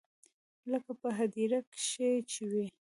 لکه 0.71 0.91
په 1.01 1.09
هديره 1.17 1.59
کښې 1.73 2.09
چې 2.31 2.41
وي. 2.51 2.65